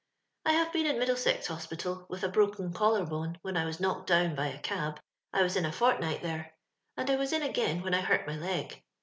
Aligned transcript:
I 0.45 0.53
have 0.53 0.73
been 0.73 0.87
in 0.87 0.97
Middlesex 0.97 1.45
Hospital, 1.45 2.07
with 2.09 2.23
a 2.23 2.27
broken 2.27 2.73
collar 2.73 3.05
bone, 3.05 3.37
when 3.43 3.55
I 3.55 3.65
was 3.65 3.79
knocked 3.79 4.07
down 4.07 4.33
by 4.33 4.47
a 4.47 4.57
cab. 4.57 4.99
I 5.31 5.43
was 5.43 5.55
in 5.55 5.63
a 5.65 5.71
fortnight 5.71 6.23
there, 6.23 6.55
and 6.97 7.07
I 7.07 7.15
^as 7.17 7.31
in 7.31 7.43
again 7.43 7.83
when 7.83 7.93
I 7.93 8.01
hurt 8.01 8.25
my 8.25 8.35
leg. 8.35 8.81